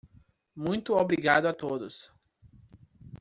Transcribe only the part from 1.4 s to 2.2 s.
a todos.